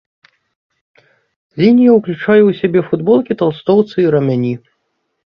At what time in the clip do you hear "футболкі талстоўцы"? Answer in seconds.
2.87-3.95